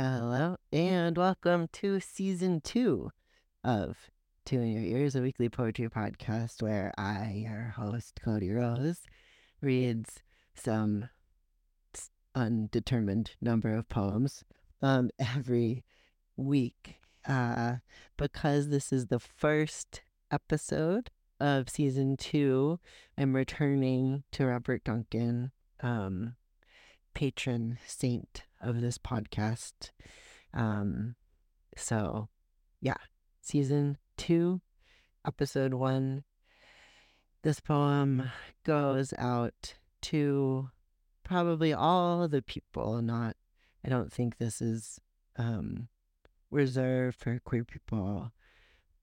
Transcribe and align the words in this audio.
Hello, 0.00 0.56
and 0.72 1.18
welcome 1.18 1.68
to 1.72 1.98
season 1.98 2.60
two 2.60 3.10
of 3.64 3.96
Tune 4.44 4.70
Ya 4.70 4.96
Ears, 4.96 5.16
a 5.16 5.20
weekly 5.20 5.48
poetry 5.48 5.88
podcast 5.88 6.62
where 6.62 6.92
I, 6.96 7.42
your 7.44 7.74
host, 7.76 8.20
Cody 8.24 8.52
Rose, 8.52 9.00
reads 9.60 10.22
some 10.54 11.08
undetermined 12.32 13.32
number 13.40 13.74
of 13.74 13.88
poems 13.88 14.44
um, 14.82 15.10
every 15.18 15.82
week. 16.36 17.00
Uh, 17.26 17.78
because 18.16 18.68
this 18.68 18.92
is 18.92 19.08
the 19.08 19.18
first 19.18 20.02
episode 20.30 21.10
of 21.40 21.68
season 21.68 22.16
two, 22.16 22.78
I'm 23.18 23.34
returning 23.34 24.22
to 24.30 24.46
Robert 24.46 24.84
Duncan, 24.84 25.50
um, 25.80 26.36
patron 27.14 27.78
saint 27.84 28.44
of 28.60 28.80
this 28.80 28.98
podcast. 28.98 29.90
Um, 30.54 31.14
so, 31.76 32.28
yeah, 32.80 32.96
season 33.40 33.98
two, 34.16 34.60
episode 35.26 35.74
one. 35.74 36.24
This 37.42 37.60
poem 37.60 38.30
goes 38.64 39.14
out 39.16 39.74
to 40.02 40.70
probably 41.24 41.72
all 41.72 42.26
the 42.26 42.42
people, 42.42 43.00
not, 43.00 43.36
I 43.84 43.88
don't 43.88 44.12
think 44.12 44.38
this 44.38 44.60
is 44.60 45.00
um, 45.36 45.88
reserved 46.50 47.18
for 47.18 47.38
queer 47.44 47.64
people, 47.64 48.32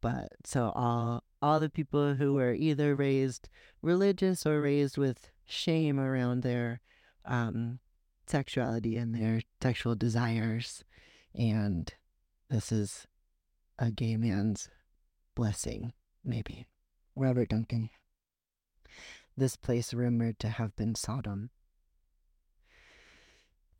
but 0.01 0.29
so 0.43 0.71
all 0.75 1.23
all 1.41 1.59
the 1.59 1.69
people 1.69 2.15
who 2.15 2.33
were 2.33 2.53
either 2.53 2.95
raised 2.95 3.49
religious 3.81 4.45
or 4.45 4.61
raised 4.61 4.97
with 4.97 5.29
shame 5.45 5.99
around 5.99 6.41
their 6.41 6.81
um, 7.23 7.79
sexuality 8.29 8.97
and 8.97 9.13
their 9.13 9.41
sexual 9.61 9.95
desires. 9.95 10.83
And 11.33 11.93
this 12.49 12.71
is 12.71 13.07
a 13.77 13.91
gay 13.91 14.17
man's 14.17 14.69
blessing, 15.35 15.93
maybe. 16.23 16.65
Robert 17.15 17.49
Duncan. 17.49 17.89
This 19.37 19.55
place 19.55 19.93
rumored 19.93 20.39
to 20.39 20.49
have 20.49 20.75
been 20.75 20.95
Sodom. 20.95 21.49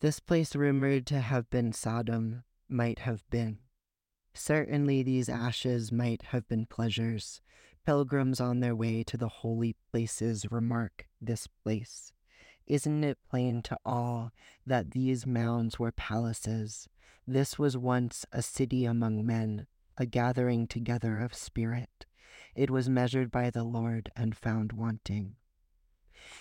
This 0.01 0.19
place 0.19 0.55
rumored 0.55 1.05
to 1.07 1.21
have 1.21 1.49
been 1.49 1.71
Sodom 1.71 2.43
might 2.67 2.99
have 2.99 3.23
been. 3.29 3.59
Certainly 4.33 5.03
these 5.03 5.29
ashes 5.29 5.91
might 5.91 6.23
have 6.23 6.47
been 6.47 6.65
pleasures. 6.65 7.41
Pilgrims 7.85 8.41
on 8.41 8.59
their 8.59 8.75
way 8.75 9.03
to 9.03 9.15
the 9.15 9.29
holy 9.29 9.75
places 9.91 10.51
remark 10.51 11.07
this 11.21 11.47
place. 11.47 12.11
Isn't 12.67 13.03
it 13.03 13.19
plain 13.29 13.61
to 13.63 13.77
all 13.85 14.31
that 14.65 14.91
these 14.91 15.27
mounds 15.27 15.77
were 15.77 15.91
palaces? 15.91 16.89
This 17.27 17.59
was 17.59 17.77
once 17.77 18.25
a 18.31 18.41
city 18.41 18.85
among 18.85 19.25
men, 19.25 19.67
a 19.97 20.05
gathering 20.05 20.67
together 20.67 21.19
of 21.19 21.33
spirit. 21.33 22.05
It 22.55 22.71
was 22.71 22.89
measured 22.89 23.31
by 23.31 23.49
the 23.49 23.63
Lord 23.63 24.11
and 24.15 24.35
found 24.35 24.73
wanting. 24.73 25.35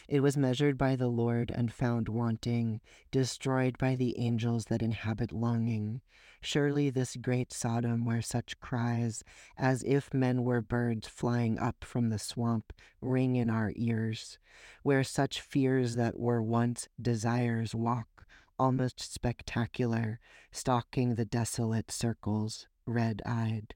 It 0.08 0.20
was 0.20 0.36
measured 0.36 0.76
by 0.76 0.96
the 0.96 1.08
Lord 1.08 1.50
and 1.50 1.72
found 1.72 2.08
wanting, 2.08 2.80
destroyed 3.10 3.78
by 3.78 3.96
the 3.96 4.18
angels 4.18 4.66
that 4.66 4.82
inhabit 4.82 5.32
longing. 5.32 6.02
Surely 6.42 6.90
this 6.90 7.16
great 7.16 7.52
Sodom, 7.52 8.04
where 8.04 8.20
such 8.20 8.60
cries, 8.60 9.24
as 9.56 9.82
if 9.84 10.12
men 10.12 10.44
were 10.44 10.60
birds 10.60 11.08
flying 11.08 11.58
up 11.58 11.84
from 11.84 12.10
the 12.10 12.18
swamp, 12.18 12.72
ring 13.00 13.36
in 13.36 13.48
our 13.48 13.72
ears, 13.76 14.38
where 14.82 15.04
such 15.04 15.40
fears 15.40 15.96
that 15.96 16.18
were 16.18 16.42
once 16.42 16.88
desires 17.00 17.74
walk, 17.74 18.26
almost 18.58 19.00
spectacular, 19.00 20.20
stalking 20.52 21.14
the 21.14 21.24
desolate 21.24 21.90
circles, 21.90 22.66
red 22.86 23.22
eyed. 23.24 23.74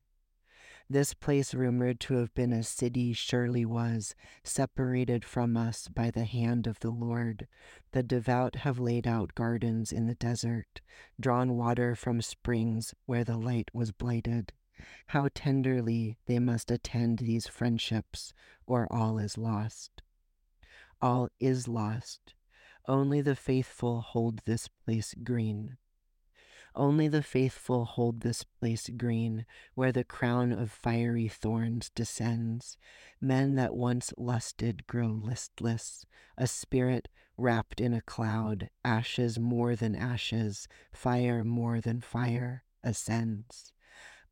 This 0.91 1.13
place, 1.13 1.53
rumored 1.53 2.01
to 2.01 2.15
have 2.15 2.33
been 2.33 2.53
a 2.53 2.63
city, 2.63 3.13
surely 3.13 3.67
was, 3.67 4.15
separated 4.43 5.23
from 5.23 5.55
us 5.55 5.87
by 5.87 6.11
the 6.11 6.25
hand 6.25 6.67
of 6.67 6.81
the 6.81 6.91
Lord. 6.91 7.47
The 7.93 8.03
devout 8.03 8.57
have 8.57 8.79
laid 8.79 9.07
out 9.07 9.35
gardens 9.35 9.93
in 9.93 10.07
the 10.07 10.15
desert, 10.15 10.81
drawn 11.21 11.59
water 11.59 11.95
from 11.95 12.23
springs 12.23 12.95
where 13.05 13.23
the 13.23 13.37
light 13.37 13.69
was 13.75 13.93
blighted. 13.93 14.55
How 15.09 15.29
tenderly 15.35 16.17
they 16.25 16.39
must 16.39 16.71
attend 16.71 17.19
these 17.19 17.47
friendships, 17.47 18.33
or 18.67 18.91
all 18.91 19.19
is 19.19 19.37
lost. 19.37 20.01
All 21.03 21.29
is 21.39 21.69
lost. 21.69 22.33
Only 22.87 23.21
the 23.21 23.37
faithful 23.37 24.01
hold 24.01 24.41
this 24.47 24.69
place 24.69 25.15
green. 25.23 25.77
Only 26.79 27.09
the 27.09 27.25
faithful 27.25 27.87
hold 27.87 28.21
this 28.21 28.45
place 28.45 28.89
green, 28.97 29.45
where 29.75 29.91
the 29.91 30.05
crown 30.05 30.53
of 30.53 30.71
fiery 30.71 31.27
thorns 31.27 31.91
descends. 31.91 32.79
Men 33.21 33.57
that 33.57 33.75
once 33.75 34.15
lusted 34.17 34.87
grow 34.87 35.09
listless, 35.09 36.07
a 36.37 36.47
spirit 36.47 37.09
wrapped 37.37 37.81
in 37.81 37.93
a 37.93 38.01
cloud, 38.01 38.71
ashes 38.85 39.41
more 39.41 39.75
than 39.75 39.97
ashes, 39.97 40.69
fire 40.93 41.43
more 41.43 41.81
than 41.81 42.01
fire, 42.01 42.63
ascends. 42.85 43.73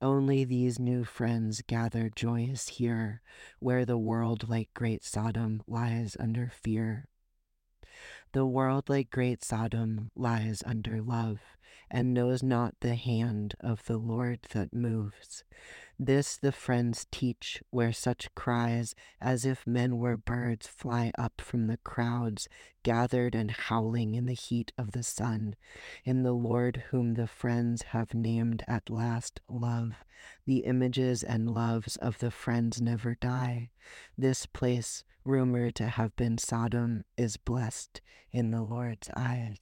Only 0.00 0.44
these 0.44 0.78
new 0.78 1.02
friends 1.02 1.62
gather 1.66 2.08
joyous 2.14 2.68
here, 2.68 3.22
where 3.58 3.84
the 3.84 3.98
world, 3.98 4.48
like 4.48 4.72
great 4.72 5.02
Sodom, 5.02 5.64
lies 5.66 6.16
under 6.20 6.48
fear. 6.54 7.08
The 8.32 8.46
world, 8.46 8.88
like 8.88 9.10
great 9.10 9.42
Sodom, 9.44 10.10
lies 10.14 10.62
under 10.66 11.00
love 11.00 11.40
and 11.90 12.12
knows 12.12 12.42
not 12.42 12.74
the 12.80 12.94
hand 12.94 13.54
of 13.60 13.84
the 13.84 13.96
Lord 13.96 14.40
that 14.50 14.74
moves. 14.74 15.44
This 15.98 16.36
the 16.36 16.52
friends 16.52 17.06
teach, 17.10 17.62
where 17.70 17.92
such 17.92 18.34
cries, 18.34 18.94
as 19.18 19.46
if 19.46 19.66
men 19.66 19.96
were 19.96 20.18
birds, 20.18 20.66
fly 20.66 21.10
up 21.16 21.40
from 21.40 21.68
the 21.68 21.78
crowds, 21.78 22.50
gathered 22.82 23.34
and 23.34 23.50
howling 23.50 24.14
in 24.14 24.26
the 24.26 24.34
heat 24.34 24.72
of 24.76 24.90
the 24.90 25.02
sun. 25.02 25.56
In 26.04 26.22
the 26.22 26.34
Lord 26.34 26.84
whom 26.90 27.14
the 27.14 27.26
friends 27.26 27.80
have 27.82 28.12
named 28.12 28.62
at 28.68 28.90
last 28.90 29.40
love, 29.48 29.92
the 30.44 30.58
images 30.58 31.22
and 31.22 31.50
loves 31.50 31.96
of 31.96 32.18
the 32.18 32.30
friends 32.30 32.78
never 32.80 33.14
die. 33.14 33.70
This 34.18 34.44
place, 34.44 35.02
rumored 35.24 35.74
to 35.76 35.88
have 35.88 36.14
been 36.14 36.36
Sodom, 36.36 37.04
is 37.16 37.38
blessed 37.38 38.02
in 38.32 38.50
the 38.50 38.62
Lord's 38.62 39.08
eyes. 39.16 39.56